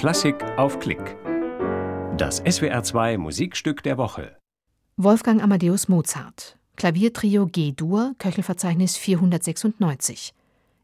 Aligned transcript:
Klassik 0.00 0.42
auf 0.56 0.78
Klick. 0.78 1.14
Das 2.16 2.42
SWR2 2.42 3.18
Musikstück 3.18 3.82
der 3.82 3.98
Woche. 3.98 4.34
Wolfgang 4.96 5.42
Amadeus 5.42 5.88
Mozart. 5.88 6.56
Klaviertrio 6.76 7.44
G-Dur, 7.44 8.14
Köchelverzeichnis 8.16 8.96
496. 8.96 10.32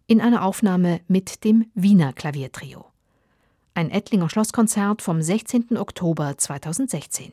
In 0.06 0.20
einer 0.20 0.44
Aufnahme 0.44 1.00
mit 1.08 1.44
dem 1.44 1.70
Wiener 1.74 2.12
Klaviertrio. 2.12 2.84
Ein 3.72 3.88
Ettlinger 3.88 4.28
Schlosskonzert 4.28 5.00
vom 5.00 5.22
16. 5.22 5.78
Oktober 5.78 6.36
2016. 6.36 7.32